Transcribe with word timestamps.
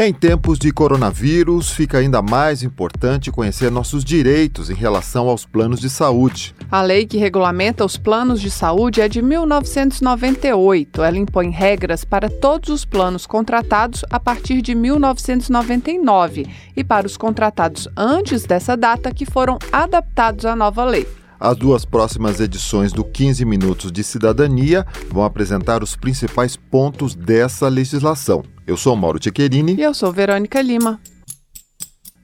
Em 0.00 0.12
tempos 0.12 0.60
de 0.60 0.70
coronavírus, 0.70 1.72
fica 1.72 1.98
ainda 1.98 2.22
mais 2.22 2.62
importante 2.62 3.32
conhecer 3.32 3.68
nossos 3.68 4.04
direitos 4.04 4.70
em 4.70 4.74
relação 4.74 5.28
aos 5.28 5.44
planos 5.44 5.80
de 5.80 5.90
saúde. 5.90 6.54
A 6.70 6.82
lei 6.82 7.04
que 7.04 7.18
regulamenta 7.18 7.84
os 7.84 7.96
planos 7.96 8.40
de 8.40 8.48
saúde 8.48 9.00
é 9.00 9.08
de 9.08 9.20
1998. 9.20 11.02
Ela 11.02 11.18
impõe 11.18 11.50
regras 11.50 12.04
para 12.04 12.30
todos 12.30 12.68
os 12.68 12.84
planos 12.84 13.26
contratados 13.26 14.04
a 14.08 14.20
partir 14.20 14.62
de 14.62 14.72
1999 14.72 16.46
e 16.76 16.84
para 16.84 17.04
os 17.04 17.16
contratados 17.16 17.88
antes 17.96 18.44
dessa 18.44 18.76
data 18.76 19.12
que 19.12 19.26
foram 19.26 19.58
adaptados 19.72 20.44
à 20.44 20.54
nova 20.54 20.84
lei. 20.84 21.08
As 21.40 21.56
duas 21.56 21.84
próximas 21.84 22.38
edições 22.38 22.92
do 22.92 23.02
15 23.02 23.44
Minutos 23.44 23.90
de 23.90 24.04
Cidadania 24.04 24.86
vão 25.10 25.24
apresentar 25.24 25.82
os 25.82 25.96
principais 25.96 26.54
pontos 26.54 27.16
dessa 27.16 27.66
legislação. 27.66 28.44
Eu 28.68 28.76
sou 28.76 28.94
Mauro 28.94 29.18
Tchequerini. 29.18 29.76
E 29.76 29.82
eu 29.82 29.94
sou 29.94 30.12
Verônica 30.12 30.60
Lima. 30.60 31.00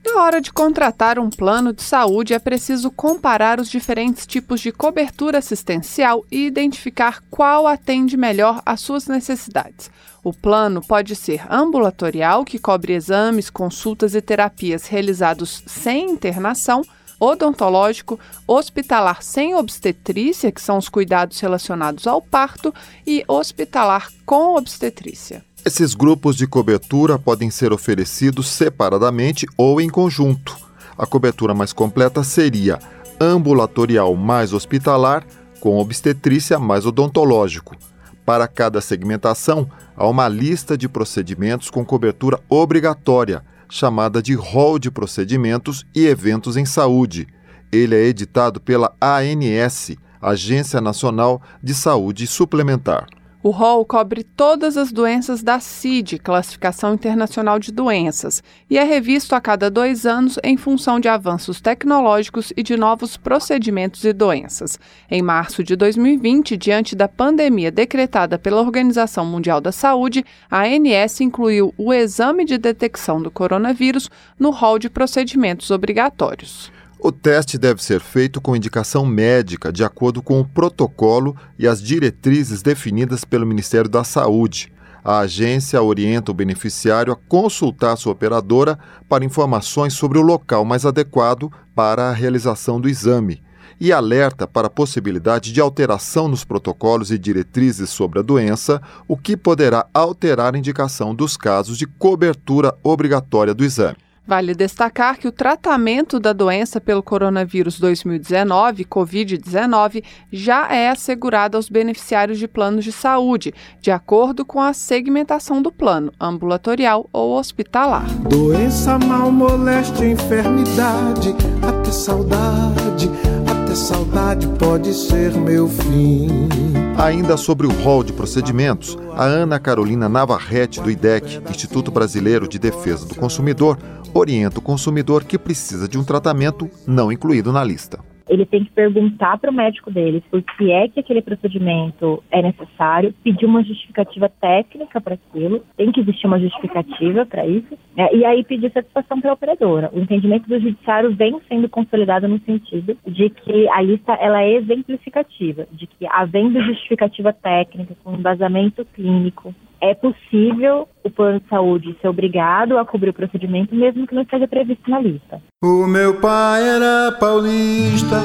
Na 0.05 0.21
hora 0.21 0.39
de 0.39 0.53
contratar 0.53 1.17
um 1.17 1.27
plano 1.27 1.73
de 1.73 1.81
saúde, 1.81 2.35
é 2.35 2.39
preciso 2.39 2.91
comparar 2.91 3.59
os 3.59 3.67
diferentes 3.67 4.27
tipos 4.27 4.61
de 4.61 4.71
cobertura 4.71 5.39
assistencial 5.39 6.23
e 6.31 6.45
identificar 6.45 7.19
qual 7.31 7.65
atende 7.65 8.15
melhor 8.15 8.61
às 8.63 8.79
suas 8.81 9.07
necessidades. 9.07 9.89
O 10.23 10.31
plano 10.31 10.83
pode 10.87 11.15
ser 11.15 11.51
ambulatorial, 11.51 12.45
que 12.45 12.59
cobre 12.59 12.93
exames, 12.93 13.49
consultas 13.49 14.13
e 14.13 14.21
terapias 14.21 14.85
realizados 14.85 15.63
sem 15.65 16.11
internação 16.11 16.83
odontológico, 17.19 18.19
hospitalar 18.45 19.23
sem 19.23 19.55
obstetrícia, 19.55 20.51
que 20.51 20.61
são 20.61 20.77
os 20.77 20.89
cuidados 20.89 21.39
relacionados 21.39 22.05
ao 22.05 22.21
parto, 22.21 22.71
e 23.07 23.23
hospitalar 23.27 24.11
com 24.27 24.55
obstetrícia. 24.55 25.43
Esses 25.67 25.95
grupos 25.95 26.35
de 26.35 26.45
cobertura 26.45 27.17
podem 27.17 27.49
ser 27.49 27.73
oferecidos 27.73 28.47
separadamente 28.49 29.47
ou 29.57 29.81
em 29.81 29.89
conjunto. 29.89 30.55
A 30.95 31.07
cobertura 31.07 31.55
mais 31.55 31.73
completa 31.73 32.23
seria 32.23 32.77
ambulatorial 33.19 34.15
mais 34.15 34.53
hospitalar, 34.53 35.25
com 35.59 35.79
obstetrícia 35.79 36.59
mais 36.59 36.85
odontológico. 36.85 37.75
Para 38.23 38.47
cada 38.47 38.79
segmentação, 38.79 39.67
há 39.97 40.07
uma 40.07 40.27
lista 40.27 40.77
de 40.77 40.87
procedimentos 40.87 41.71
com 41.71 41.83
cobertura 41.83 42.39
obrigatória 42.47 43.43
chamada 43.67 44.21
de 44.21 44.35
Rol 44.35 44.77
de 44.77 44.91
Procedimentos 44.91 45.83
e 45.95 46.05
Eventos 46.05 46.57
em 46.57 46.65
Saúde. 46.65 47.27
Ele 47.71 47.95
é 47.95 48.03
editado 48.03 48.61
pela 48.61 48.95
ANS, 49.01 49.95
Agência 50.21 50.79
Nacional 50.79 51.41
de 51.63 51.73
Saúde 51.73 52.27
Suplementar. 52.27 53.07
O 53.45 53.51
rol 53.51 53.85
cobre 53.85 54.23
todas 54.23 54.75
as 54.75 54.91
doenças 54.91 55.43
da 55.43 55.59
CID, 55.59 56.17
Classificação 56.17 56.95
Internacional 56.95 57.59
de 57.59 57.71
Doenças, 57.71 58.41
e 58.67 58.75
é 58.75 58.83
revisto 58.83 59.35
a 59.35 59.39
cada 59.39 59.69
dois 59.69 60.03
anos 60.03 60.39
em 60.43 60.57
função 60.57 60.99
de 60.99 61.07
avanços 61.07 61.61
tecnológicos 61.61 62.51
e 62.57 62.63
de 62.63 62.75
novos 62.75 63.17
procedimentos 63.17 64.03
e 64.03 64.11
doenças. 64.11 64.79
Em 65.11 65.21
março 65.21 65.63
de 65.63 65.75
2020, 65.75 66.57
diante 66.57 66.95
da 66.95 67.07
pandemia 67.07 67.71
decretada 67.71 68.39
pela 68.39 68.61
Organização 68.61 69.27
Mundial 69.27 69.61
da 69.61 69.71
Saúde, 69.71 70.25
a 70.49 70.63
ANS 70.63 71.21
incluiu 71.21 71.71
o 71.77 71.93
exame 71.93 72.45
de 72.45 72.57
detecção 72.57 73.21
do 73.21 73.29
coronavírus 73.29 74.09
no 74.39 74.49
rol 74.49 74.79
de 74.79 74.89
procedimentos 74.89 75.69
obrigatórios. 75.69 76.73
O 77.05 77.11
teste 77.11 77.59
deve 77.59 77.83
ser 77.83 77.99
feito 77.99 78.41
com 78.41 78.55
indicação 78.55 79.05
médica, 79.05 79.71
de 79.71 79.83
acordo 79.83 80.23
com 80.23 80.39
o 80.39 80.43
protocolo 80.43 81.37
e 81.55 81.67
as 81.67 81.79
diretrizes 81.79 82.63
definidas 82.63 83.23
pelo 83.23 83.45
Ministério 83.45 83.87
da 83.87 84.03
Saúde. 84.03 84.73
A 85.03 85.19
agência 85.19 85.79
orienta 85.83 86.31
o 86.31 86.33
beneficiário 86.33 87.13
a 87.13 87.15
consultar 87.15 87.95
sua 87.95 88.13
operadora 88.13 88.79
para 89.07 89.23
informações 89.23 89.93
sobre 89.93 90.17
o 90.17 90.23
local 90.23 90.65
mais 90.65 90.83
adequado 90.83 91.51
para 91.75 92.09
a 92.09 92.11
realização 92.11 92.81
do 92.81 92.89
exame 92.89 93.43
e 93.79 93.93
alerta 93.93 94.47
para 94.47 94.65
a 94.65 94.71
possibilidade 94.71 95.53
de 95.53 95.61
alteração 95.61 96.27
nos 96.27 96.43
protocolos 96.43 97.11
e 97.11 97.19
diretrizes 97.19 97.91
sobre 97.91 98.17
a 98.17 98.23
doença, 98.23 98.81
o 99.07 99.15
que 99.15 99.37
poderá 99.37 99.85
alterar 99.93 100.55
a 100.55 100.57
indicação 100.57 101.13
dos 101.13 101.37
casos 101.37 101.77
de 101.77 101.85
cobertura 101.85 102.75
obrigatória 102.81 103.53
do 103.53 103.63
exame. 103.63 104.04
Vale 104.27 104.55
destacar 104.55 105.19
que 105.19 105.27
o 105.27 105.31
tratamento 105.31 106.19
da 106.19 106.33
doença 106.33 106.81
pelo 106.81 107.03
coronavírus 107.03 107.79
2019, 107.79 108.83
Covid-19, 108.85 110.03
já 110.31 110.67
é 110.73 110.89
assegurado 110.89 111.57
aos 111.57 111.69
beneficiários 111.69 112.39
de 112.39 112.47
planos 112.47 112.83
de 112.83 112.91
saúde, 112.91 113.53
de 113.79 113.91
acordo 113.91 114.43
com 114.43 114.59
a 114.59 114.73
segmentação 114.73 115.61
do 115.61 115.71
plano, 115.71 116.11
ambulatorial 116.19 117.07
ou 117.13 117.37
hospitalar. 117.37 118.05
Doença, 118.27 118.97
mal, 118.97 119.31
moléstia, 119.31 120.07
enfermidade, 120.07 121.35
até 121.61 121.91
saudade, 121.91 123.09
até 123.47 123.75
saudade 123.75 124.47
pode 124.57 124.91
ser 124.93 125.33
meu 125.33 125.67
fim. 125.67 126.49
Ainda 126.97 127.37
sobre 127.37 127.67
o 127.67 127.71
rol 127.83 128.03
de 128.03 128.13
procedimentos, 128.13 128.97
a 129.15 129.23
Ana 129.23 129.59
Carolina 129.59 130.07
Navarrete, 130.07 130.81
do 130.81 130.89
IDEC, 130.89 131.41
Instituto 131.49 131.91
Brasileiro 131.91 132.47
de 132.47 132.57
Defesa 132.57 133.05
do 133.05 133.15
Consumidor, 133.15 133.77
orienta 134.15 134.59
o 134.59 134.61
consumidor 134.61 135.25
que 135.25 135.37
precisa 135.37 135.89
de 135.89 135.97
um 135.97 136.03
tratamento 136.03 136.69
não 136.87 137.11
incluído 137.11 137.51
na 137.51 137.63
lista. 137.63 137.99
Ele 138.27 138.45
tem 138.45 138.63
que 138.63 138.71
perguntar 138.71 139.37
para 139.37 139.51
o 139.51 139.53
médico 139.53 139.91
dele 139.91 140.23
por 140.31 140.41
que 140.41 140.71
é 140.71 140.87
que 140.87 140.99
aquele 140.99 141.21
procedimento 141.21 142.23
é 142.31 142.41
necessário, 142.41 143.13
pedir 143.23 143.45
uma 143.45 143.63
justificativa 143.63 144.27
técnica 144.27 144.99
para 144.99 145.13
aquilo, 145.13 145.63
tem 145.77 145.91
que 145.91 145.99
existir 145.99 146.25
uma 146.25 146.39
justificativa 146.39 147.23
para 147.23 147.45
isso, 147.45 147.77
né? 147.95 148.09
e 148.13 148.25
aí 148.25 148.43
pedir 148.43 148.71
satisfação 148.71 149.21
para 149.21 149.29
a 149.29 149.33
operadora. 149.33 149.91
O 149.93 149.99
entendimento 149.99 150.47
do 150.49 150.59
judiciário 150.59 151.15
vem 151.15 151.39
sendo 151.47 151.69
consolidado 151.69 152.27
no 152.27 152.39
sentido 152.39 152.97
de 153.05 153.29
que 153.29 153.69
a 153.69 153.81
lista 153.81 154.13
ela 154.13 154.41
é 154.41 154.55
exemplificativa, 154.55 155.67
de 155.71 155.85
que 155.85 156.07
havendo 156.09 156.63
justificativa 156.63 157.31
técnica, 157.31 157.95
com 158.03 158.15
embasamento 158.15 158.83
clínico, 158.85 159.53
é 159.85 159.93
possível 159.93 160.87
o 161.03 161.09
plano 161.11 161.39
de 161.39 161.47
saúde 161.47 161.95
ser 162.01 162.07
obrigado 162.07 162.77
a 162.77 162.85
cobrir 162.85 163.11
o 163.11 163.13
procedimento, 163.13 163.75
mesmo 163.75 164.07
que 164.07 164.15
não 164.15 164.23
esteja 164.23 164.47
previsto 164.47 164.89
na 164.89 164.99
lista. 164.99 165.39
O 165.63 165.85
meu 165.85 166.19
pai 166.19 166.67
era 166.67 167.11
paulista, 167.19 168.19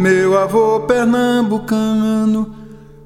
meu 0.00 0.36
avô 0.36 0.80
pernambucano, 0.80 2.52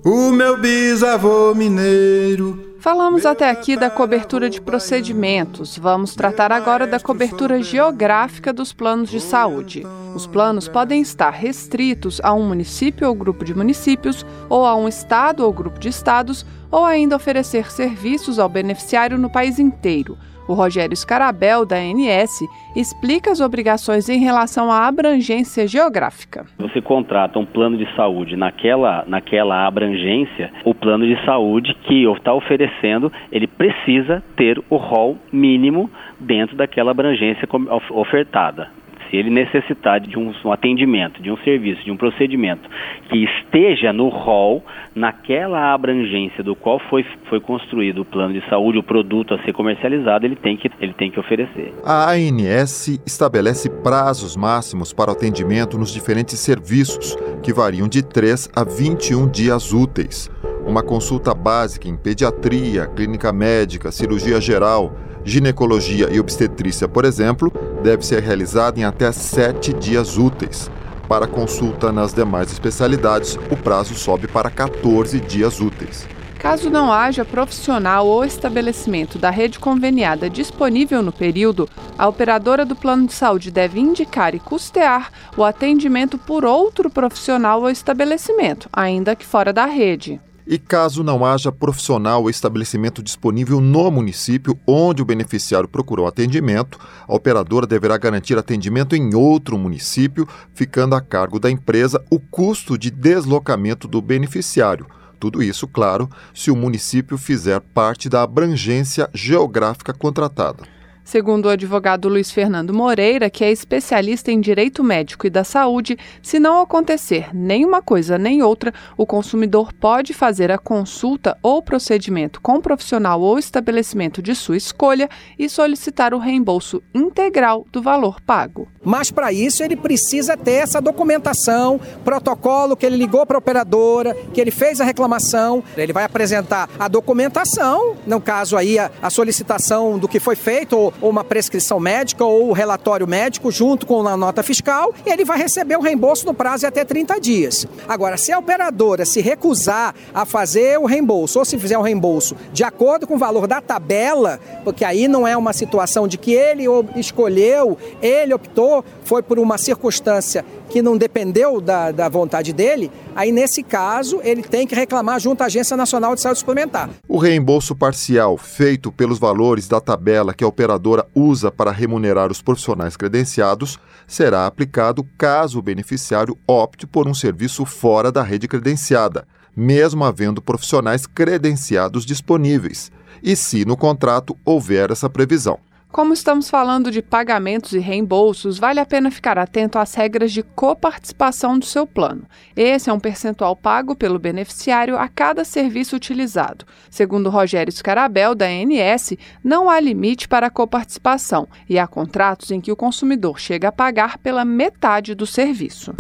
o 0.04 0.32
meu 0.32 0.56
bisavô 0.58 1.54
mineiro. 1.54 2.72
Falamos 2.82 3.25
até 3.25 3.48
aqui 3.48 3.76
da 3.76 3.88
cobertura 3.88 4.50
de 4.50 4.60
procedimentos. 4.60 5.78
Vamos 5.78 6.16
tratar 6.16 6.50
agora 6.50 6.84
da 6.84 6.98
cobertura 6.98 7.62
geográfica 7.62 8.53
dos 8.53 8.72
planos 8.72 9.09
de 9.09 9.20
saúde. 9.20 9.87
Os 10.16 10.26
planos 10.26 10.66
podem 10.66 11.00
estar 11.00 11.31
restritos 11.31 12.21
a 12.25 12.34
um 12.34 12.44
município 12.44 13.06
ou 13.06 13.15
grupo 13.15 13.44
de 13.44 13.54
municípios, 13.54 14.26
ou 14.48 14.66
a 14.66 14.75
um 14.75 14.88
estado 14.88 15.44
ou 15.44 15.53
grupo 15.53 15.78
de 15.78 15.91
estados, 15.91 16.44
ou 16.72 16.84
ainda 16.84 17.15
oferecer 17.15 17.71
serviços 17.71 18.41
ao 18.41 18.48
beneficiário 18.48 19.16
no 19.16 19.31
país 19.31 19.60
inteiro. 19.60 20.19
O 20.48 20.54
Rogério 20.54 20.97
Scarabel, 20.97 21.64
da 21.64 21.76
ANS, 21.76 22.41
explica 22.75 23.30
as 23.30 23.41
obrigações 23.41 24.08
em 24.08 24.19
relação 24.19 24.70
à 24.70 24.86
abrangência 24.86 25.66
geográfica. 25.66 26.47
Você 26.58 26.80
contrata 26.80 27.38
um 27.38 27.47
plano 27.47 27.76
de 27.76 27.86
saúde 27.94 28.36
naquela, 28.36 29.04
naquela 29.06 29.66
abrangência, 29.66 30.50
o 30.64 30.75
plano 30.75 31.06
de 31.06 31.22
saúde 31.25 31.75
que 31.86 32.04
está 32.04 32.34
oferecendo, 32.34 33.12
ele 33.30 33.47
precisa 33.47 34.22
ter 34.36 34.62
o 34.69 34.76
rol 34.76 35.16
mínimo 35.32 35.91
dentro 36.19 36.56
daquela 36.56 36.91
abrangência 36.91 37.48
ofertada 37.91 38.82
se 39.12 39.16
ele 39.18 39.28
necessitar 39.28 40.00
de 40.00 40.18
um, 40.18 40.32
um, 40.42 40.50
atendimento, 40.50 41.22
de 41.22 41.30
um 41.30 41.36
serviço, 41.44 41.84
de 41.84 41.91
um 41.91 41.97
procedimento 41.98 42.66
que 43.10 43.24
esteja 43.24 43.92
no 43.92 44.09
rol, 44.09 44.64
naquela 44.94 45.74
abrangência 45.74 46.42
do 46.42 46.56
qual 46.56 46.78
foi, 46.88 47.04
foi 47.28 47.38
construído 47.38 48.00
o 48.00 48.04
plano 48.06 48.32
de 48.32 48.42
saúde, 48.48 48.78
o 48.78 48.82
produto 48.82 49.34
a 49.34 49.42
ser 49.42 49.53
comercializado, 49.53 50.24
ele 50.24 50.36
tem, 50.36 50.56
que, 50.56 50.70
ele 50.80 50.94
tem 50.94 51.10
que 51.10 51.20
oferecer. 51.20 51.74
A 51.84 52.12
ANS 52.12 52.88
estabelece 53.06 53.68
prazos 53.82 54.34
máximos 54.34 54.94
para 54.94 55.10
o 55.10 55.12
atendimento 55.12 55.76
nos 55.76 55.92
diferentes 55.92 56.38
serviços, 56.38 57.14
que 57.42 57.53
variam 57.53 57.86
de 57.86 58.03
3 58.03 58.50
a 58.56 58.64
21 58.64 59.30
dias 59.30 59.74
úteis. 59.74 60.30
Uma 60.66 60.82
consulta 60.82 61.34
básica 61.34 61.88
em 61.88 61.97
pediatria, 61.97 62.86
clínica 62.86 63.32
médica, 63.32 63.91
cirurgia 63.91 64.41
geral, 64.41 64.92
ginecologia 65.24 66.09
e 66.10 66.20
obstetrícia, 66.20 66.88
por 66.88 67.04
exemplo, 67.04 67.53
deve 67.82 68.06
ser 68.06 68.22
realizada 68.22 68.78
em 68.78 68.84
até 68.84 69.10
sete 69.12 69.72
dias 69.72 70.16
úteis. 70.16 70.70
Para 71.09 71.26
consulta 71.26 71.92
nas 71.92 72.14
demais 72.14 72.50
especialidades, 72.50 73.36
o 73.50 73.56
prazo 73.56 73.94
sobe 73.94 74.28
para 74.28 74.50
14 74.50 75.20
dias 75.20 75.60
úteis. 75.60 76.09
Caso 76.38 76.70
não 76.70 76.92
haja 76.92 77.24
profissional 77.24 78.06
ou 78.06 78.24
estabelecimento 78.24 79.16
da 79.16 79.30
rede 79.30 79.60
conveniada 79.60 80.28
disponível 80.28 81.00
no 81.00 81.12
período, 81.12 81.68
a 81.97 82.09
operadora 82.09 82.64
do 82.64 82.74
plano 82.74 83.06
de 83.06 83.12
saúde 83.12 83.50
deve 83.50 83.78
indicar 83.78 84.34
e 84.34 84.41
custear 84.41 85.12
o 85.36 85.44
atendimento 85.44 86.18
por 86.18 86.44
outro 86.44 86.91
profissional 86.91 87.60
ou 87.60 87.70
estabelecimento, 87.70 88.68
ainda 88.72 89.14
que 89.14 89.24
fora 89.24 89.53
da 89.53 89.66
rede. 89.66 90.20
E 90.47 90.59
caso 90.59 91.04
não 91.04 91.24
haja 91.24 91.53
profissional 91.53 92.22
ou 92.22 92.30
estabelecimento 92.30 93.03
disponível 93.03 93.60
no 93.60 93.91
município 93.91 94.59
onde 94.66 95.00
o 95.00 95.04
beneficiário 95.04 95.68
procurou 95.68 96.06
atendimento, 96.06 96.78
a 97.06 97.15
operadora 97.15 97.66
deverá 97.66 97.97
garantir 97.97 98.36
atendimento 98.36 98.97
em 98.97 99.15
outro 99.15 99.56
município, 99.56 100.27
ficando 100.53 100.97
a 100.97 101.00
cargo 101.00 101.39
da 101.39 101.50
empresa 101.50 102.04
o 102.10 102.18
custo 102.18 102.77
de 102.77 102.91
deslocamento 102.91 103.86
do 103.86 104.03
beneficiário. 104.03 104.86
Tudo 105.21 105.41
isso, 105.41 105.68
claro, 105.68 106.10
se 106.34 106.50
o 106.50 106.56
município 106.56 107.16
fizer 107.16 107.60
parte 107.60 108.09
da 108.09 108.22
abrangência 108.22 109.09
geográfica 109.15 109.92
contratada. 109.92 110.65
Segundo 111.04 111.47
o 111.47 111.49
advogado 111.49 112.09
Luiz 112.09 112.31
Fernando 112.31 112.72
Moreira, 112.72 113.28
que 113.28 113.45
é 113.45 113.51
especialista 113.51 114.31
em 114.31 114.41
direito 114.41 114.84
médico 114.84 115.27
e 115.27 115.31
da 115.31 115.43
saúde, 115.43 115.99
se 116.22 116.39
não 116.39 116.60
acontecer 116.60 117.34
nem 117.34 117.65
uma 117.65 117.83
coisa 117.83 118.16
nem 118.16 118.43
outra, 118.43 118.72
o 118.97 119.04
consumidor 119.04 119.72
pode 119.72 120.15
fazer 120.15 120.51
a 120.51 120.59
consulta 120.59 121.37
ou 121.43 121.60
procedimento 121.60 122.41
com 122.41 122.60
profissional 122.60 123.21
ou 123.21 123.39
estabelecimento 123.39 124.22
de 124.22 124.34
sua 124.34 124.57
escolha 124.57 125.09
e 125.39 125.49
solicitar 125.49 126.15
o 126.15 126.19
reembolso 126.19 126.83
integral 126.95 127.66
do 127.72 127.83
valor 127.83 128.21
pago. 128.21 128.69
Mas 128.84 129.11
para 129.11 129.33
isso 129.33 129.63
ele 129.63 129.77
precisa 129.77 130.37
ter 130.37 130.53
essa 130.53 130.81
documentação, 130.81 131.81
protocolo 132.05 132.77
que 132.77 132.87
ele 132.87 132.97
ligou 132.97 133.27
para 133.27 133.37
a 133.37 133.39
operadora, 133.39 134.17
que 134.33 134.41
ele 134.41 134.51
fez 134.51 134.81
a 134.81 134.84
reclamação, 134.84 135.63
ele 135.77 135.93
vai 135.93 136.05
apresentar 136.05 136.69
a 136.79 136.89
documentação, 136.89 137.97
no 138.07 138.21
caso 138.21 138.57
aí 138.57 138.79
a, 138.79 138.91
a 139.01 139.11
solicitação 139.11 139.99
do 139.99 140.09
que 140.09 140.21
foi 140.21 140.37
feito 140.37 140.77
ou 140.77 140.93
ou 141.03 141.11
uma 141.11 141.25
prescrição 141.25 141.81
médica 141.81 142.25
ou 142.25 142.49
o 142.49 142.53
relatório 142.53 143.07
médico 143.07 143.51
junto 143.51 143.84
com 143.84 144.07
a 144.07 144.17
nota 144.17 144.43
fiscal 144.43 144.95
e 145.05 145.11
ele 145.11 145.25
vai 145.25 145.37
receber 145.37 145.77
o 145.77 145.81
reembolso 145.81 146.25
no 146.25 146.33
prazo 146.33 146.61
de 146.61 146.67
até 146.67 146.84
30 146.84 147.21
dias. 147.21 147.67
Agora, 147.89 148.17
se 148.17 148.31
a 148.31 148.39
operadora 148.39 149.05
se 149.05 149.21
recusar 149.21 149.95
a 150.15 150.25
fazer 150.25 150.79
o 150.79 150.87
reembolso 150.87 151.41
ou 151.41 151.45
se 151.45 151.59
fizer 151.59 151.77
o 151.77 151.83
reembolso 151.83 152.37
de 152.53 152.63
acordo 152.63 153.07
com 153.07 153.15
o 153.15 153.19
valor 153.19 153.49
da 153.49 153.61
tabela, 153.61 154.39
porque 154.63 154.84
aí 154.84 155.09
não 155.09 155.27
é 155.27 155.37
uma 155.37 155.53
situação 155.53 156.07
de 156.07 156.17
que 156.17 156.33
ele 156.33 156.65
escolheu, 156.97 157.77
ele 158.01 158.33
optou, 158.33 158.72
foi 159.04 159.22
por 159.22 159.39
uma 159.39 159.59
circunstância 159.59 160.45
que 160.71 160.80
não 160.80 160.97
dependeu 160.97 161.60
da, 161.60 161.91
da 161.91 162.09
vontade 162.09 162.53
dele, 162.53 162.91
aí 163.15 163.30
nesse 163.30 163.63
caso 163.63 164.21
ele 164.22 164.42
tem 164.42 164.66
que 164.66 164.74
reclamar 164.74 165.21
junto 165.21 165.42
à 165.42 165.47
Agência 165.47 165.77
Nacional 165.77 166.15
de 166.15 166.21
Saúde 166.21 166.39
Suplementar. 166.39 166.89
O 167.09 167.19
reembolso 167.19 167.74
parcial 167.74 168.39
feito 168.39 168.91
pelos 168.91 169.19
valores 169.19 169.69
da 169.69 169.80
tabela 169.80 170.33
que 170.33 170.45
a 170.45 170.48
operadora 170.48 171.07
usa 171.15 171.51
para 171.51 171.71
remunerar 171.71 172.30
os 172.30 172.41
profissionais 172.41 172.97
credenciados 172.97 173.78
será 174.07 174.47
aplicado 174.47 175.07
caso 175.19 175.59
o 175.59 175.63
beneficiário 175.63 176.39
opte 176.47 176.86
por 176.86 177.09
um 177.09 177.15
serviço 177.15 177.65
fora 177.65 178.13
da 178.13 178.22
rede 178.22 178.47
credenciada, 178.47 179.27
mesmo 179.57 180.04
havendo 180.04 180.41
profissionais 180.41 181.07
credenciados 181.07 182.07
disponíveis, 182.07 182.91
e 183.22 183.36
se 183.36 183.65
no 183.65 183.77
contrato 183.77 184.36
houver 184.45 184.91
essa 184.91 185.09
previsão. 185.09 185.59
Como 185.92 186.15
estamos 186.15 186.48
falando 186.48 186.91
de 186.91 187.03
pagamentos 187.03 187.74
e 187.74 187.78
reembolsos, 187.78 188.59
vale 188.59 188.80
a 188.80 188.86
pena 188.86 189.10
ficar 189.10 189.36
atento 189.36 189.78
às 189.78 189.94
regras 189.94 190.33
de 190.33 190.42
coparticipação 190.42 191.59
do 191.59 191.66
seu 191.66 191.86
plano. 191.86 192.22
Esse 192.56 192.89
é 192.89 192.92
um 192.92 192.98
percentual 192.98 193.54
pago 193.54 193.94
pelo 193.94 194.18
beneficiário 194.18 194.97
a 194.97 195.06
cada 195.06 195.44
serviço 195.44 195.94
utilizado. 195.94 196.65
Segundo 196.91 197.28
Rogério 197.28 197.71
Scarabel, 197.71 198.34
da 198.34 198.47
ANS, 198.47 199.12
não 199.44 199.68
há 199.68 199.78
limite 199.78 200.27
para 200.27 200.47
a 200.47 200.50
coparticipação 200.50 201.47
e 201.68 201.78
há 201.78 201.86
contratos 201.86 202.50
em 202.50 202.60
que 202.60 202.72
o 202.72 202.77
consumidor 202.77 203.38
chega 203.38 203.68
a 203.68 203.72
pagar 203.72 204.16
pela 204.16 204.47
metade 204.47 205.15
do 205.15 205.27
serviço. 205.27 205.92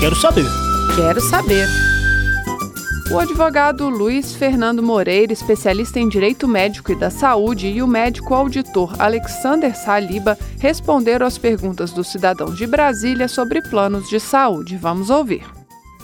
Quero 0.00 0.16
saber. 0.16 0.46
Quero 0.96 1.20
saber. 1.20 1.95
O 3.08 3.20
advogado 3.20 3.88
Luiz 3.88 4.34
Fernando 4.34 4.82
Moreira, 4.82 5.32
especialista 5.32 6.00
em 6.00 6.08
direito 6.08 6.48
médico 6.48 6.90
e 6.90 6.96
da 6.96 7.08
saúde, 7.08 7.68
e 7.68 7.80
o 7.80 7.86
médico 7.86 8.34
auditor 8.34 9.00
Alexander 9.00 9.76
Saliba 9.76 10.36
responderam 10.58 11.24
às 11.24 11.38
perguntas 11.38 11.92
dos 11.92 12.08
cidadãos 12.08 12.56
de 12.56 12.66
Brasília 12.66 13.28
sobre 13.28 13.62
planos 13.62 14.08
de 14.08 14.18
saúde. 14.18 14.76
Vamos 14.76 15.08
ouvir. 15.08 15.44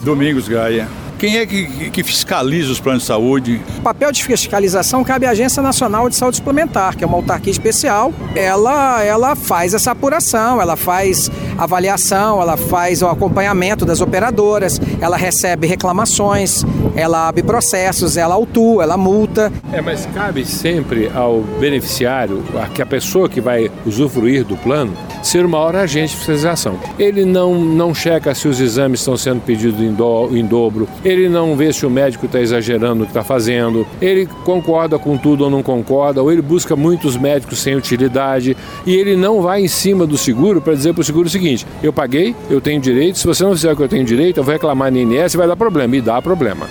Domingos 0.00 0.49
Gaia. 0.49 0.87
Quem 1.22 1.38
é 1.38 1.46
que, 1.46 1.88
que, 1.90 2.02
fiscaliza 2.02 2.72
os 2.72 2.80
planos 2.80 3.02
de 3.02 3.06
saúde? 3.06 3.60
O 3.78 3.82
papel 3.82 4.10
de 4.10 4.24
fiscalização 4.24 5.04
cabe 5.04 5.24
à 5.24 5.30
Agência 5.30 5.62
Nacional 5.62 6.08
de 6.08 6.16
Saúde 6.16 6.38
Suplementar, 6.38 6.96
que 6.96 7.04
é 7.04 7.06
uma 7.06 7.16
autarquia 7.16 7.52
especial. 7.52 8.12
Ela, 8.34 9.04
ela 9.04 9.36
faz 9.36 9.72
essa 9.72 9.92
apuração, 9.92 10.60
ela 10.60 10.74
faz 10.74 11.30
avaliação, 11.56 12.42
ela 12.42 12.56
faz 12.56 13.02
o 13.02 13.06
acompanhamento 13.06 13.84
das 13.84 14.00
operadoras, 14.00 14.80
ela 15.00 15.16
recebe 15.16 15.69
reclamações, 15.69 16.64
ela 16.96 17.28
abre 17.28 17.44
processos, 17.44 18.16
ela 18.16 18.34
autua, 18.34 18.82
ela 18.82 18.96
multa. 18.96 19.52
É, 19.72 19.80
mas 19.80 20.06
cabe 20.06 20.44
sempre 20.44 21.08
ao 21.14 21.40
beneficiário, 21.60 22.42
a, 22.60 22.66
que 22.66 22.82
a 22.82 22.86
pessoa 22.86 23.28
que 23.28 23.40
vai 23.40 23.70
usufruir 23.86 24.44
do 24.44 24.56
plano, 24.56 24.92
ser 25.22 25.46
uma 25.46 25.58
hora 25.58 25.82
agente 25.82 26.10
de 26.10 26.16
fiscalização. 26.16 26.80
Ele 26.98 27.24
não, 27.24 27.54
não 27.64 27.94
checa 27.94 28.34
se 28.34 28.48
os 28.48 28.58
exames 28.58 28.98
estão 28.98 29.16
sendo 29.16 29.40
pedidos 29.40 29.80
em, 29.80 29.92
do, 29.92 30.36
em 30.36 30.44
dobro, 30.44 30.88
ele 31.12 31.29
não 31.29 31.55
vê 31.56 31.73
se 31.73 31.85
o 31.85 31.91
médico 31.91 32.26
está 32.26 32.41
exagerando 32.41 32.97
no 32.97 33.05
que 33.05 33.11
está 33.11 33.23
fazendo, 33.23 33.87
ele 34.00 34.26
concorda 34.44 34.99
com 34.99 35.17
tudo 35.17 35.44
ou 35.44 35.50
não 35.50 35.62
concorda, 35.62 36.23
ou 36.23 36.32
ele 36.32 36.43
busca 36.43 36.75
muitos 36.75 37.17
médicos 37.17 37.59
sem 37.59 37.75
utilidade, 37.75 38.56
e 38.87 38.94
ele 38.94 39.17
não 39.17 39.43
vai 39.43 39.62
em 39.62 39.69
cima 39.69 40.06
do 40.06 40.17
seguro 40.17 40.61
para 40.61 40.75
dizer 40.75 40.93
para 40.93 41.03
o 41.03 41.05
seguro 41.05 41.26
o 41.26 41.31
seguinte: 41.31 41.67
eu 41.82 41.93
paguei, 41.93 42.35
eu 42.50 42.61
tenho 42.61 42.81
direito, 42.81 43.19
se 43.19 43.26
você 43.26 43.44
não 43.44 43.55
fizer 43.55 43.73
o 43.73 43.76
que 43.76 43.82
eu 43.82 43.88
tenho 43.88 44.05
direito, 44.05 44.38
eu 44.38 44.44
vou 44.44 44.53
reclamar 44.53 44.91
na 44.91 44.99
INS 44.99 45.35
e 45.35 45.37
vai 45.37 45.47
dar 45.47 45.56
problema, 45.56 45.97
e 45.97 46.00
dá 46.00 46.20
problema. 46.20 46.69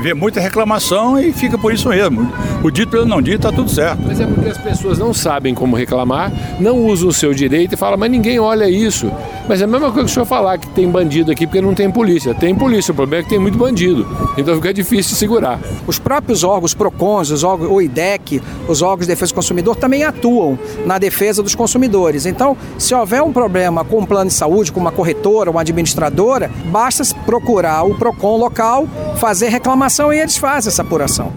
Vê 0.00 0.14
muita 0.14 0.40
reclamação 0.40 1.18
e 1.18 1.32
fica 1.32 1.58
por 1.58 1.72
isso 1.72 1.88
mesmo. 1.88 2.30
O 2.62 2.70
dito 2.70 2.90
pelo 2.90 3.04
não 3.04 3.20
dito 3.20 3.36
está 3.36 3.52
tudo 3.52 3.70
certo. 3.70 4.00
Mas 4.06 4.20
é 4.20 4.26
porque 4.26 4.48
as 4.48 4.58
pessoas 4.58 4.98
não 4.98 5.12
sabem 5.12 5.54
como 5.54 5.76
reclamar, 5.76 6.32
não 6.60 6.86
usam 6.86 7.08
o 7.08 7.12
seu 7.12 7.34
direito 7.34 7.74
e 7.74 7.76
falam, 7.76 7.98
mas 7.98 8.10
ninguém 8.10 8.38
olha 8.38 8.68
isso. 8.68 9.10
Mas 9.48 9.60
é 9.60 9.64
a 9.64 9.66
mesma 9.66 9.90
coisa 9.90 10.04
que 10.04 10.10
o 10.10 10.14
senhor 10.14 10.26
falar 10.26 10.58
que 10.58 10.68
tem 10.68 10.88
bandido 10.88 11.32
aqui 11.32 11.46
porque 11.46 11.60
não 11.60 11.74
tem 11.74 11.90
polícia. 11.90 12.34
Tem 12.34 12.54
polícia, 12.54 12.92
o 12.92 12.94
problema 12.94 13.22
é 13.22 13.24
que 13.24 13.30
tem 13.30 13.38
muito 13.38 13.56
bandido. 13.56 14.06
Então 14.36 14.54
fica 14.56 14.72
difícil 14.74 15.12
de 15.12 15.18
segurar. 15.18 15.58
Os 15.86 15.98
próprios 15.98 16.44
órgãos 16.44 16.74
PROCONs, 16.74 17.30
os 17.30 17.42
órgãos, 17.44 17.70
o 17.70 17.80
IDEC, 17.80 18.42
os 18.68 18.82
órgãos 18.82 19.06
de 19.06 19.12
defesa 19.12 19.32
do 19.32 19.36
consumidor 19.36 19.76
também 19.76 20.04
atuam 20.04 20.58
na 20.84 20.98
defesa 20.98 21.42
dos 21.42 21.54
consumidores. 21.54 22.26
Então, 22.26 22.56
se 22.76 22.94
houver 22.94 23.22
um 23.22 23.32
problema 23.32 23.84
com 23.84 24.00
um 24.00 24.06
plano 24.06 24.28
de 24.28 24.34
saúde, 24.34 24.70
com 24.70 24.80
uma 24.80 24.92
corretora, 24.92 25.50
uma 25.50 25.62
administradora, 25.62 26.50
basta 26.66 27.02
procurar 27.24 27.84
o 27.84 27.94
PROCON 27.94 28.36
local, 28.36 28.86
fazer 29.16 29.48
reclamação 29.48 29.87
e 30.12 30.18
eles 30.18 30.36
fazem 30.36 30.70
essa 30.70 30.82
apuração. 30.82 31.32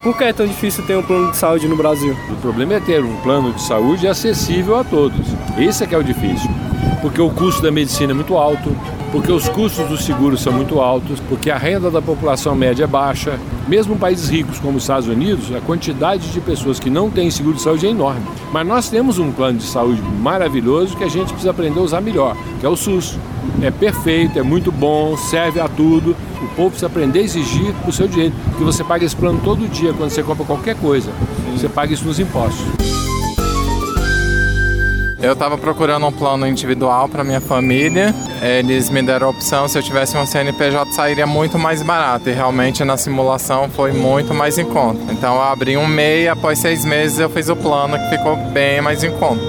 Por 0.00 0.16
que 0.16 0.24
é 0.24 0.32
tão 0.32 0.46
difícil 0.46 0.86
ter 0.86 0.96
um 0.96 1.02
plano 1.02 1.30
de 1.30 1.36
saúde 1.36 1.68
no 1.68 1.76
Brasil? 1.76 2.16
O 2.30 2.36
problema 2.36 2.74
é 2.74 2.80
ter 2.80 3.04
um 3.04 3.14
plano 3.20 3.52
de 3.52 3.60
saúde 3.60 4.08
acessível 4.08 4.76
a 4.76 4.84
todos. 4.84 5.26
Esse 5.58 5.84
é 5.84 5.86
que 5.86 5.94
é 5.94 5.98
o 5.98 6.02
difícil. 6.02 6.48
Porque 7.02 7.20
o 7.20 7.28
custo 7.28 7.60
da 7.60 7.70
medicina 7.70 8.12
é 8.12 8.14
muito 8.14 8.34
alto, 8.36 8.74
porque 9.10 9.32
os 9.32 9.48
custos 9.48 9.88
dos 9.88 10.04
seguros 10.04 10.40
são 10.40 10.52
muito 10.52 10.80
altos, 10.80 11.20
porque 11.28 11.50
a 11.50 11.56
renda 11.56 11.90
da 11.90 12.02
população 12.02 12.54
média 12.54 12.84
é 12.84 12.86
baixa. 12.86 13.38
Mesmo 13.66 13.96
países 13.96 14.28
ricos 14.28 14.58
como 14.58 14.76
os 14.76 14.84
Estados 14.84 15.08
Unidos, 15.08 15.54
a 15.54 15.60
quantidade 15.60 16.30
de 16.30 16.40
pessoas 16.40 16.78
que 16.78 16.90
não 16.90 17.10
têm 17.10 17.30
seguro 17.30 17.56
de 17.56 17.62
saúde 17.62 17.86
é 17.86 17.90
enorme. 17.90 18.22
Mas 18.52 18.66
nós 18.66 18.88
temos 18.88 19.18
um 19.18 19.32
plano 19.32 19.58
de 19.58 19.64
saúde 19.64 20.02
maravilhoso 20.02 20.96
que 20.96 21.04
a 21.04 21.08
gente 21.08 21.28
precisa 21.28 21.50
aprender 21.50 21.78
a 21.78 21.82
usar 21.82 22.00
melhor, 22.00 22.36
que 22.60 22.66
é 22.66 22.68
o 22.68 22.76
SUS. 22.76 23.18
É 23.62 23.70
perfeito, 23.70 24.38
é 24.38 24.42
muito 24.42 24.70
bom, 24.70 25.16
serve 25.16 25.60
a 25.60 25.68
tudo. 25.68 26.14
O 26.42 26.48
povo 26.54 26.70
precisa 26.70 26.86
aprender 26.86 27.20
a 27.20 27.22
exigir 27.22 27.74
o 27.86 27.92
seu 27.92 28.06
direito, 28.06 28.34
porque 28.46 28.64
você 28.64 28.84
paga 28.84 29.04
esse 29.04 29.16
plano 29.16 29.40
todo 29.42 29.68
dia 29.68 29.92
quando 29.92 30.10
você 30.10 30.22
compra 30.22 30.44
qualquer 30.44 30.76
coisa. 30.76 31.10
Você 31.56 31.68
paga 31.68 31.92
isso 31.92 32.04
nos 32.04 32.20
impostos. 32.20 33.07
Eu 35.20 35.32
estava 35.32 35.58
procurando 35.58 36.06
um 36.06 36.12
plano 36.12 36.46
individual 36.46 37.08
para 37.08 37.24
minha 37.24 37.40
família. 37.40 38.14
Eles 38.40 38.88
me 38.88 39.02
deram 39.02 39.26
a 39.26 39.30
opção, 39.30 39.66
se 39.66 39.76
eu 39.76 39.82
tivesse 39.82 40.16
um 40.16 40.24
CNPJ 40.24 40.92
sairia 40.92 41.26
muito 41.26 41.58
mais 41.58 41.82
barato 41.82 42.30
e 42.30 42.32
realmente 42.32 42.84
na 42.84 42.96
simulação 42.96 43.68
foi 43.68 43.92
muito 43.92 44.32
mais 44.32 44.58
em 44.58 44.64
conta. 44.64 45.12
Então 45.12 45.34
eu 45.34 45.42
abri 45.42 45.76
um 45.76 45.88
MEI 45.88 46.28
após 46.28 46.60
seis 46.60 46.84
meses 46.84 47.18
eu 47.18 47.28
fiz 47.28 47.48
o 47.48 47.56
plano 47.56 47.98
que 47.98 48.16
ficou 48.16 48.36
bem 48.36 48.80
mais 48.80 49.02
em 49.02 49.10
conta. 49.10 49.42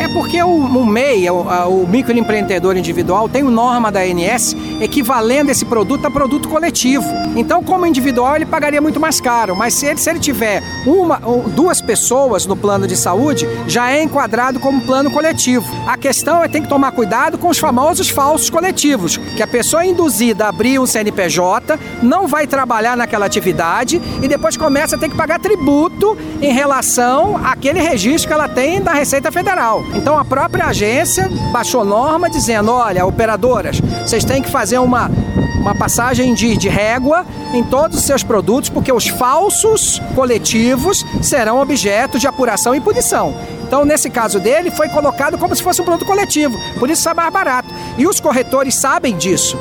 É 0.00 0.08
porque 0.08 0.42
o, 0.42 0.86
MEI, 0.86 1.28
o, 1.28 1.86
microempreendedor 1.86 2.74
individual, 2.74 3.28
tem 3.28 3.42
norma 3.42 3.92
da 3.92 4.00
ANS 4.00 4.56
equivalendo 4.80 5.50
esse 5.50 5.64
produto 5.64 6.06
a 6.06 6.10
produto 6.10 6.48
coletivo. 6.48 7.04
Então, 7.36 7.62
como 7.62 7.86
individual, 7.86 8.36
ele 8.36 8.46
pagaria 8.46 8.80
muito 8.80 8.98
mais 8.98 9.20
caro, 9.20 9.54
mas 9.54 9.74
se 9.74 9.86
ele, 9.86 9.98
se 9.98 10.10
ele 10.10 10.18
tiver 10.18 10.62
uma 10.86 11.20
duas 11.54 11.80
pessoas 11.80 12.46
no 12.46 12.56
plano 12.56 12.86
de 12.86 12.96
saúde, 12.96 13.46
já 13.66 13.90
é 13.90 14.02
enquadrado 14.02 14.58
como 14.60 14.80
plano 14.80 15.10
coletivo. 15.10 15.66
A 15.86 15.96
questão 15.96 16.42
é 16.42 16.48
ter 16.48 16.60
que 16.60 16.68
tomar 16.68 16.92
cuidado 16.92 17.38
com 17.38 17.48
os 17.48 17.58
famosos 17.58 18.08
falsos 18.08 18.50
coletivos, 18.50 19.16
que 19.16 19.42
a 19.42 19.46
pessoa 19.46 19.84
induzida 19.84 20.46
a 20.46 20.48
abrir 20.48 20.78
um 20.78 20.86
CNPJ, 20.86 21.78
não 22.02 22.26
vai 22.26 22.46
trabalhar 22.46 22.96
naquela 22.96 23.26
atividade 23.26 24.00
e 24.22 24.28
depois 24.28 24.56
começa 24.56 24.96
a 24.96 24.98
ter 24.98 25.08
que 25.08 25.16
pagar 25.16 25.38
tributo 25.38 26.16
em 26.40 26.52
relação 26.52 27.40
àquele 27.44 27.80
registro 27.80 28.28
que 28.28 28.34
ela 28.34 28.48
tem 28.48 28.80
da 28.80 28.92
Receita 28.92 29.30
Federal. 29.30 29.84
Então 29.94 30.18
a 30.18 30.24
própria 30.24 30.66
agência 30.66 31.28
baixou 31.52 31.84
norma 31.84 32.30
dizendo: 32.30 32.70
olha, 32.70 33.04
operadoras, 33.04 33.80
vocês 34.06 34.24
têm 34.24 34.42
que 34.42 34.50
fazer 34.50 34.69
uma, 34.78 35.10
uma 35.58 35.74
passagem 35.74 36.34
de, 36.34 36.56
de 36.56 36.68
régua 36.68 37.26
em 37.52 37.62
todos 37.62 37.98
os 37.98 38.04
seus 38.04 38.22
produtos, 38.22 38.70
porque 38.70 38.92
os 38.92 39.08
falsos 39.08 40.00
coletivos 40.14 41.04
serão 41.22 41.60
objeto 41.60 42.18
de 42.18 42.26
apuração 42.26 42.74
e 42.74 42.80
punição. 42.80 43.34
Então, 43.66 43.84
nesse 43.84 44.10
caso 44.10 44.40
dele, 44.40 44.70
foi 44.70 44.88
colocado 44.88 45.38
como 45.38 45.54
se 45.54 45.62
fosse 45.62 45.80
um 45.80 45.84
produto 45.84 46.06
coletivo, 46.06 46.58
por 46.78 46.90
isso 46.90 47.02
sai 47.02 47.14
mais 47.14 47.32
barato. 47.32 47.68
E 47.96 48.06
os 48.06 48.18
corretores 48.18 48.74
sabem 48.74 49.16
disso. 49.16 49.56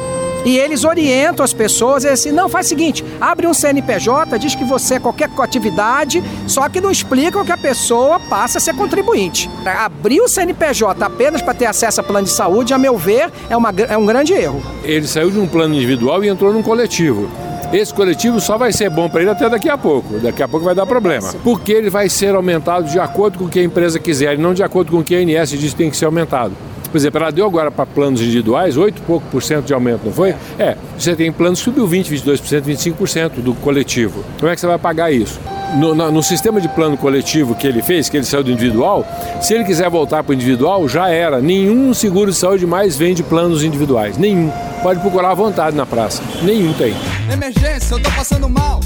E 0.45 0.57
eles 0.57 0.83
orientam 0.83 1.43
as 1.43 1.53
pessoas, 1.53 2.05
é 2.05 2.11
assim, 2.11 2.31
não, 2.31 2.47
faz 2.47 2.65
o 2.67 2.69
seguinte, 2.69 3.03
abre 3.19 3.45
um 3.45 3.53
CNPJ, 3.53 4.39
diz 4.39 4.55
que 4.55 4.63
você 4.63 4.95
é 4.95 4.99
qualquer 4.99 5.29
atividade, 5.37 6.23
só 6.47 6.67
que 6.69 6.79
não 6.79 6.89
explicam 6.89 7.43
que 7.43 7.51
a 7.51 7.57
pessoa 7.57 8.19
passa 8.19 8.57
a 8.57 8.61
ser 8.61 8.73
contribuinte. 8.75 9.49
Abrir 9.65 10.21
o 10.21 10.27
CNPJ 10.27 11.03
apenas 11.03 11.41
para 11.41 11.53
ter 11.53 11.65
acesso 11.65 12.01
a 12.01 12.03
plano 12.03 12.25
de 12.25 12.33
saúde, 12.33 12.73
a 12.73 12.77
meu 12.77 12.97
ver, 12.97 13.29
é, 13.49 13.57
uma, 13.57 13.69
é 13.87 13.97
um 13.97 14.05
grande 14.05 14.33
erro. 14.33 14.61
Ele 14.83 15.07
saiu 15.07 15.29
de 15.29 15.39
um 15.39 15.47
plano 15.47 15.75
individual 15.75 16.23
e 16.23 16.29
entrou 16.29 16.53
num 16.53 16.63
coletivo. 16.63 17.29
Esse 17.71 17.93
coletivo 17.93 18.39
só 18.39 18.57
vai 18.57 18.73
ser 18.73 18.89
bom 18.89 19.07
para 19.07 19.21
ele 19.21 19.29
até 19.29 19.47
daqui 19.47 19.69
a 19.69 19.77
pouco. 19.77 20.17
Daqui 20.17 20.41
a 20.41 20.47
pouco 20.47 20.65
vai 20.65 20.73
dar 20.73 20.87
problema. 20.87 21.31
Porque 21.43 21.71
ele 21.71 21.89
vai 21.89 22.09
ser 22.09 22.33
aumentado 22.33 22.89
de 22.89 22.99
acordo 22.99 23.37
com 23.37 23.45
o 23.45 23.49
que 23.49 23.59
a 23.59 23.63
empresa 23.63 23.99
quiser 23.99 24.33
e 24.33 24.37
não 24.37 24.55
de 24.55 24.63
acordo 24.63 24.91
com 24.91 24.99
o 24.99 25.03
que 25.03 25.15
a 25.15 25.19
ANS 25.19 25.51
diz 25.51 25.71
que 25.71 25.77
tem 25.77 25.89
que 25.89 25.97
ser 25.97 26.05
aumentado. 26.05 26.53
Por 26.91 26.97
exemplo, 26.97 27.21
ela 27.21 27.31
deu 27.31 27.45
agora 27.45 27.69
para 27.69 27.85
planos 27.85 28.21
individuais 28.21 28.77
8 28.77 29.01
pouco 29.03 29.25
por 29.29 29.43
cento 29.43 29.65
de 29.65 29.73
aumento, 29.73 30.01
não 30.05 30.13
foi? 30.13 30.35
É, 30.57 30.75
você 30.97 31.15
tem 31.15 31.31
planos 31.31 31.59
que 31.59 31.65
subiu 31.65 31.87
20, 31.87 32.15
22%, 32.15 32.61
25% 32.61 33.29
do 33.41 33.53
coletivo. 33.53 34.23
Como 34.39 34.51
é 34.51 34.55
que 34.55 34.61
você 34.61 34.67
vai 34.67 34.77
pagar 34.77 35.11
isso? 35.11 35.39
No, 35.75 35.93
no, 35.93 36.11
no, 36.11 36.23
sistema 36.23 36.59
de 36.59 36.67
plano 36.67 36.97
coletivo 36.97 37.53
que 37.53 37.67
ele 37.67 37.81
fez, 37.83 38.09
que 38.09 38.17
ele 38.17 38.25
saiu 38.25 38.43
do 38.43 38.51
individual, 38.51 39.05
se 39.39 39.53
ele 39.53 39.63
quiser 39.63 39.87
voltar 39.87 40.23
para 40.23 40.31
o 40.31 40.33
individual, 40.33 40.87
já 40.87 41.09
era. 41.09 41.39
Nenhum 41.39 41.93
seguro 41.93 42.31
de 42.31 42.37
saúde 42.37 42.65
mais 42.65 42.97
vende 42.97 43.21
planos 43.21 43.63
individuais. 43.63 44.17
Nenhum. 44.17 44.51
Pode 44.81 44.99
procurar 44.99 45.31
à 45.31 45.35
vontade 45.35 45.75
na 45.75 45.85
praça. 45.85 46.23
Nenhum 46.41 46.73
tem. 46.73 46.95
Emergência, 47.31 47.93
eu 47.95 48.01
tô 48.01 48.09
passando 48.11 48.49
mal. 48.49 48.79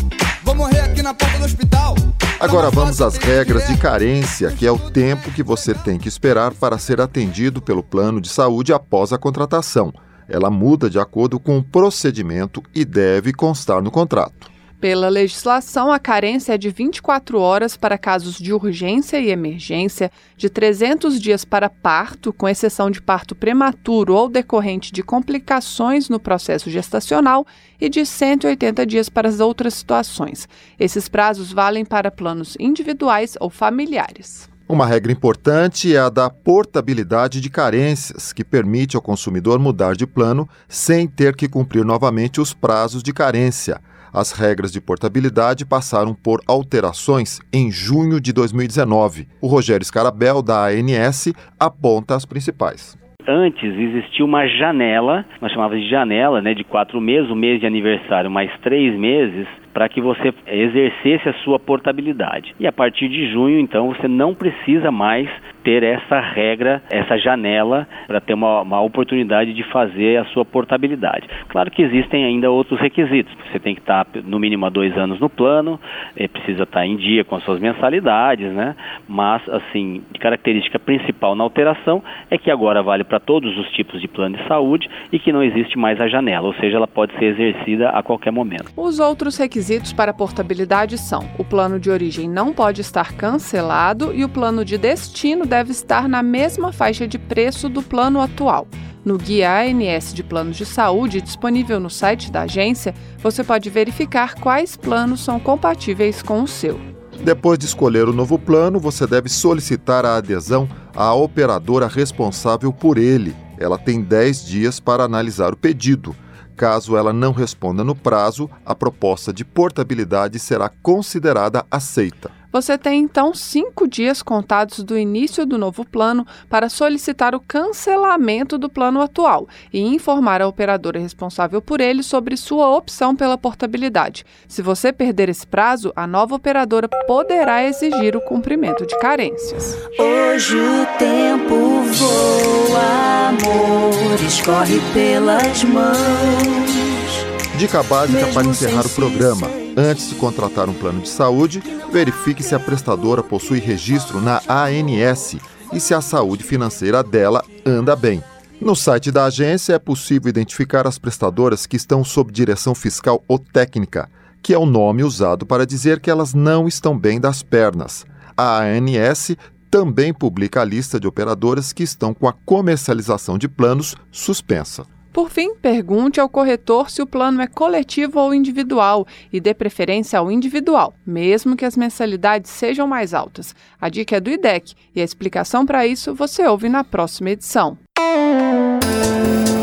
Vou 0.44 0.56
morrer 0.56 0.82
aqui 0.82 1.02
na 1.02 1.14
porta 1.14 1.38
do 1.38 1.46
hospital. 1.46 1.96
Agora 2.44 2.70
vamos 2.70 3.02
às 3.02 3.16
regras 3.16 3.70
de 3.70 3.78
carência, 3.78 4.52
que 4.52 4.68
é 4.68 4.72
o 4.72 4.78
tempo 4.78 5.32
que 5.32 5.42
você 5.42 5.74
tem 5.74 5.98
que 5.98 6.10
esperar 6.10 6.54
para 6.54 6.78
ser 6.78 7.00
atendido 7.00 7.62
pelo 7.62 7.82
plano 7.82 8.20
de 8.20 8.28
saúde 8.28 8.74
após 8.74 9.14
a 9.14 9.18
contratação. 9.18 9.94
Ela 10.28 10.52
muda 10.52 10.90
de 10.90 11.00
acordo 11.00 11.40
com 11.40 11.58
o 11.58 11.64
procedimento 11.64 12.62
e 12.76 12.84
deve 12.84 13.32
constar 13.32 13.82
no 13.82 13.90
contrato. 13.90 14.53
Pela 14.84 15.08
legislação, 15.08 15.94
a 15.94 15.98
carência 15.98 16.56
é 16.56 16.58
de 16.58 16.70
24 16.70 17.40
horas 17.40 17.78
para 17.78 17.98
casos 17.98 18.38
de 18.38 18.52
urgência 18.52 19.18
e 19.18 19.30
emergência, 19.30 20.12
de 20.36 20.50
300 20.50 21.22
dias 21.22 21.46
para 21.46 21.70
parto, 21.70 22.34
com 22.34 22.50
exceção 22.50 22.92
de 22.92 23.02
parto 23.02 23.34
prematuro 23.34 24.14
ou 24.14 24.28
decorrente 24.28 24.92
de 24.92 25.02
complicações 25.02 26.10
no 26.10 26.20
processo 26.20 26.70
gestacional, 26.70 27.48
e 27.80 27.88
de 27.88 28.06
180 28.06 28.86
dias 28.86 29.08
para 29.08 29.30
as 29.30 29.40
outras 29.40 29.74
situações. 29.76 30.50
Esses 30.78 31.08
prazos 31.08 31.54
valem 31.54 31.86
para 31.86 32.12
planos 32.12 32.58
individuais 32.60 33.38
ou 33.40 33.50
familiares. 33.50 34.50
Uma 34.68 34.86
regra 34.86 35.14
importante 35.14 35.96
é 35.96 36.00
a 36.00 36.10
da 36.10 36.30
portabilidade 36.30 37.40
de 37.40 37.50
carências, 37.50 38.34
que 38.34 38.44
permite 38.44 38.98
ao 38.98 39.02
consumidor 39.02 39.60
mudar 39.60 39.96
de 39.96 40.06
plano 40.06 40.50
sem 40.68 41.08
ter 41.08 41.38
que 41.38 41.48
cumprir 41.48 41.86
novamente 41.86 42.42
os 42.42 42.54
prazos 42.54 43.02
de 43.02 43.14
carência. 43.14 43.80
As 44.14 44.32
regras 44.32 44.72
de 44.72 44.80
portabilidade 44.80 45.66
passaram 45.66 46.14
por 46.14 46.40
alterações 46.48 47.40
em 47.52 47.72
junho 47.72 48.22
de 48.22 48.32
2019. 48.32 49.28
O 49.42 49.48
Rogério 49.48 49.84
Scarabel, 49.84 50.44
da 50.44 50.68
ANS, 50.68 51.34
aponta 51.60 52.16
as 52.16 52.24
principais 52.24 52.96
antes 53.28 53.64
existia 53.64 54.26
uma 54.26 54.48
janela, 54.48 55.26
nós 55.42 55.52
chamávamos 55.52 55.84
de 55.84 55.90
janela, 55.90 56.42
né, 56.42 56.54
de 56.54 56.64
quatro 56.64 57.00
meses, 57.00 57.30
o 57.30 57.36
mês 57.36 57.60
de 57.60 57.66
aniversário 57.66 58.30
mais 58.30 58.52
três 58.62 58.98
meses, 58.98 59.48
para 59.74 59.90
que 59.90 60.02
você 60.02 60.34
exercesse 60.46 61.30
a 61.30 61.34
sua 61.44 61.60
portabilidade. 61.60 62.54
E 62.60 62.68
a 62.68 62.72
partir 62.72 63.10
de 63.10 63.32
junho, 63.32 63.60
então, 63.60 63.88
você 63.88 64.08
não 64.08 64.36
precisa 64.36 64.92
mais 64.92 65.30
ter 65.64 65.84
essa 65.84 66.20
regra, 66.20 66.82
essa 66.90 67.18
janela, 67.18 67.88
para 68.08 68.20
ter 68.20 68.34
uma, 68.34 68.62
uma, 68.62 68.82
oportunidade 68.82 69.54
de 69.54 69.64
fazer 69.64 70.18
a 70.18 70.26
sua 70.26 70.44
portabilidade. 70.44 71.28
Claro 71.50 71.72
que 71.72 71.82
existem 71.82 72.26
ainda 72.26 72.52
outros 72.52 72.80
requisitos. 72.80 73.34
Você 73.52 73.60
tem 73.60 73.74
que 73.74 73.82
estar 73.82 74.06
no 74.26 74.40
mínimo 74.40 74.66
há 74.66 74.70
dois 74.70 74.96
anos 74.98 75.20
no 75.20 75.30
plano, 75.30 75.80
é, 76.16 76.28
precisa 76.28 76.64
estar 76.64 76.86
em 76.86 76.98
dia 76.98 77.24
com 77.24 77.36
as 77.36 77.44
suas 77.44 77.60
mensalidades, 77.60 78.52
né? 78.52 78.76
Mas, 79.08 79.42
assim, 79.50 80.04
característica 80.20 80.78
principal 80.78 81.36
na 81.36 81.44
alteração 81.44 82.04
é 82.30 82.38
que 82.38 82.52
agora 82.52 82.84
vale 82.84 83.04
para 83.04 83.20
todos 83.20 83.58
os 83.58 83.70
tipos 83.72 84.02
de 84.02 84.08
plano 84.08 84.38
de 84.38 84.48
saúde 84.48 84.90
e 85.12 85.20
que 85.20 85.32
não 85.32 85.42
existe 85.42 85.78
mais 85.78 86.00
a 86.02 86.08
janela, 86.08 86.48
ou 86.48 86.54
seja, 86.56 86.78
ela 86.78 86.88
pode 86.88 87.14
ser 87.18 87.26
exercida 87.26 87.90
a 87.90 88.04
qualquer 88.04 88.32
momento. 88.32 88.72
Os 88.76 89.00
outros 89.00 89.38
requisitos 89.38 89.94
para 89.94 90.14
portabilidade 90.14 90.98
são: 90.98 91.22
o 91.38 91.44
plano 91.44 91.80
de 91.80 91.90
origem 91.90 92.30
não 92.30 92.54
pode 92.54 92.82
estar 92.82 93.14
cancelado 93.16 94.14
e 94.14 94.24
o 94.24 94.30
plano 94.30 94.66
de 94.66 94.78
destino 94.78 95.46
deve 95.54 95.72
estar 95.72 96.10
na 96.10 96.24
mesma 96.24 96.74
faixa 96.74 97.08
de 97.08 97.20
preço 97.20 97.70
do 97.70 97.84
plano 97.84 98.20
atual. 98.20 98.68
No 99.06 99.20
Guia 99.20 99.62
ANS 99.62 100.12
de 100.12 100.24
Planos 100.24 100.58
de 100.58 100.66
Saúde, 100.66 101.22
disponível 101.22 101.80
no 101.80 101.92
site 101.92 102.32
da 102.32 102.42
agência, 102.42 102.96
você 103.20 103.44
pode 103.44 103.70
verificar 103.70 104.34
quais 104.34 104.76
planos 104.76 105.24
são 105.24 105.40
compatíveis 105.40 106.24
com 106.24 106.42
o 106.42 106.48
seu. 106.48 106.82
Depois 107.24 107.60
de 107.60 107.66
escolher 107.66 108.10
o 108.10 108.14
novo 108.14 108.40
plano, 108.40 108.80
você 108.80 109.06
deve 109.06 109.30
solicitar 109.30 110.08
a 110.08 110.16
adesão 110.16 110.68
à 110.96 111.14
operadora 111.14 111.86
responsável 111.86 112.74
por 112.74 112.98
ele. 112.98 113.36
Ela 113.60 113.78
tem 113.78 114.02
10 114.02 114.44
dias 114.48 114.80
para 114.80 115.04
analisar 115.04 115.54
o 115.54 115.58
pedido. 115.58 116.16
Caso 116.58 116.98
ela 116.98 117.14
não 117.14 117.32
responda 117.32 117.84
no 117.84 117.94
prazo, 117.94 118.50
a 118.66 118.74
proposta 118.74 119.32
de 119.32 119.46
portabilidade 119.46 120.40
será 120.40 120.68
considerada 120.82 121.64
aceita. 121.70 122.43
Você 122.54 122.78
tem 122.78 123.02
então 123.02 123.34
cinco 123.34 123.88
dias 123.88 124.22
contados 124.22 124.84
do 124.84 124.96
início 124.96 125.44
do 125.44 125.58
novo 125.58 125.84
plano 125.84 126.24
para 126.48 126.70
solicitar 126.70 127.34
o 127.34 127.40
cancelamento 127.40 128.60
do 128.60 128.70
plano 128.70 129.02
atual 129.02 129.48
e 129.74 129.82
informar 129.82 130.40
a 130.40 130.48
operadora 130.48 131.00
responsável 131.00 131.60
por 131.60 131.82
ele 131.82 132.04
sobre 132.04 132.38
sua 132.38 132.70
opção 132.70 133.16
pela 133.16 133.40
portabilidade. 133.40 134.24
Se 134.48 134.62
você 134.62 134.94
perder 134.94 135.30
esse 135.30 135.48
prazo, 135.48 135.92
a 135.96 136.06
nova 136.06 136.36
operadora 136.36 136.88
poderá 137.08 137.64
exigir 137.64 138.16
o 138.16 138.22
cumprimento 138.22 138.86
de 138.86 138.96
carências. 139.00 139.76
Hoje 139.98 140.56
o 140.56 140.86
tempo 141.00 141.82
voa, 141.92 143.30
amor, 143.30 144.24
escorre 144.24 144.80
pelas 144.94 145.64
mãos. 145.64 147.26
Dica 147.58 147.82
básica 147.82 148.28
para 148.28 148.48
encerrar 148.48 148.86
o 148.86 148.90
programa. 148.90 149.50
Antes 149.76 150.10
de 150.10 150.16
contratar 150.16 150.70
um 150.70 150.74
plano 150.74 151.02
de 151.02 151.10
saúde, 151.10 151.62
verifique 151.92 152.44
se 152.44 152.54
a 152.54 152.60
prestadora 152.60 153.24
possui 153.24 153.60
registro 153.60 154.22
na 154.22 154.40
ANS 154.48 155.38
e 155.74 155.80
se 155.80 155.96
a 155.96 156.02
saúde 156.02 156.44
financeira 156.44 157.04
dela 157.04 157.44
anda 157.66 157.96
bem. 157.96 158.24
No 158.62 158.76
site 158.76 159.12
da 159.12 159.26
agência 159.26 159.74
é 159.74 159.80
possível 159.80 160.30
identificar 160.30 160.88
as 160.88 161.00
prestadoras 161.00 161.66
que 161.66 161.76
estão 161.76 162.04
sob 162.04 162.32
direção 162.32 162.76
fiscal 162.76 163.24
ou 163.28 163.40
técnica, 163.40 164.10
que 164.44 164.54
é 164.54 164.58
o 164.58 164.66
nome 164.66 165.04
usado 165.04 165.46
para 165.46 165.66
dizer 165.66 166.00
que 166.00 166.10
elas 166.10 166.36
não 166.36 166.68
estão 166.68 166.98
bem 166.98 167.20
das 167.20 167.42
pernas. 167.42 168.06
A 168.38 168.60
ANS 168.60 169.36
também 169.72 170.14
publica 170.14 170.62
a 170.62 170.66
lista 170.66 171.00
de 171.00 171.08
operadoras 171.08 171.74
que 171.74 171.82
estão 171.82 172.14
com 172.14 172.28
a 172.28 172.34
comercialização 172.46 173.40
de 173.40 173.48
planos 173.48 173.96
suspensa. 174.12 174.86
Por 175.14 175.30
fim, 175.30 175.54
pergunte 175.54 176.20
ao 176.20 176.28
corretor 176.28 176.90
se 176.90 177.00
o 177.00 177.06
plano 177.06 177.40
é 177.40 177.46
coletivo 177.46 178.20
ou 178.20 178.34
individual 178.34 179.06
e 179.32 179.40
dê 179.40 179.54
preferência 179.54 180.18
ao 180.18 180.32
individual, 180.32 180.96
mesmo 181.06 181.56
que 181.56 181.64
as 181.64 181.78
mensalidades 181.78 182.50
sejam 182.50 182.88
mais 182.88 183.14
altas. 183.14 183.56
A 183.80 183.90
dica 183.90 184.18
é 184.18 184.20
do 184.20 184.32
IDEC 184.32 184.74
e 184.96 185.02
a 185.02 185.04
explicação 185.04 185.68
para 185.68 185.86
isso 185.86 186.16
você 186.16 186.48
ouve 186.48 186.68
na 186.68 186.84
próxima 186.84 187.30
edição. 187.30 187.78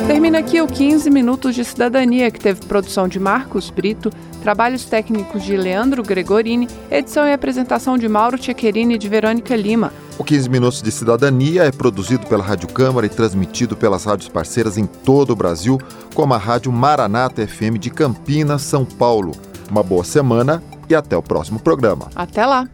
Termina 0.06 0.38
aqui 0.38 0.60
o 0.60 0.68
15 0.68 1.10
Minutos 1.10 1.54
de 1.54 1.64
Cidadania, 1.64 2.30
que 2.30 2.38
teve 2.38 2.64
produção 2.66 3.08
de 3.08 3.18
Marcos 3.18 3.70
Brito, 3.70 4.10
Trabalhos 4.42 4.84
técnicos 4.84 5.42
de 5.42 5.56
Leandro 5.56 6.02
Gregorini, 6.02 6.66
edição 6.90 7.26
e 7.26 7.32
apresentação 7.32 7.98
de 7.98 8.08
Mauro 8.08 8.38
Tchequerini 8.38 8.94
e 8.94 8.98
de 8.98 9.08
Verônica 9.08 9.54
Lima. 9.54 9.92
O 10.18 10.24
15 10.24 10.48
Minutos 10.48 10.82
de 10.82 10.90
Cidadania 10.90 11.64
é 11.64 11.70
produzido 11.70 12.26
pela 12.26 12.44
Rádio 12.44 12.68
Câmara 12.68 13.06
e 13.06 13.08
transmitido 13.08 13.76
pelas 13.76 14.04
rádios 14.04 14.28
parceiras 14.28 14.76
em 14.76 14.86
todo 14.86 15.30
o 15.30 15.36
Brasil, 15.36 15.78
como 16.14 16.34
a 16.34 16.38
Rádio 16.38 16.72
Maranata 16.72 17.46
FM 17.46 17.78
de 17.78 17.90
Campinas, 17.90 18.62
São 18.62 18.84
Paulo. 18.84 19.32
Uma 19.70 19.82
boa 19.82 20.04
semana 20.04 20.62
e 20.88 20.94
até 20.94 21.16
o 21.16 21.22
próximo 21.22 21.58
programa. 21.58 22.08
Até 22.14 22.44
lá! 22.44 22.68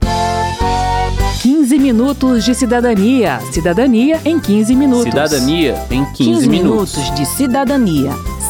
15 1.43 1.79
minutos 1.79 2.45
de 2.45 2.55
cidadania. 2.55 3.41
Cidadania 3.53 4.21
em 4.25 4.41
15 4.41 4.75
minutos. 4.75 5.05
Cidadania 5.05 5.75
em 5.91 6.05
15, 6.05 6.15
15 6.17 6.49
minutos 6.49 7.15
de 7.15 7.27
cidadania. 7.27 8.36